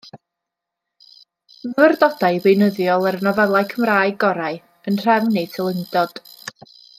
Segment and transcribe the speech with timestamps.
[1.73, 4.59] Myfyrdodau beunyddiol ar y nofelau Cymraeg gorau,
[4.93, 6.25] yn nhrefn eu teilyngdod.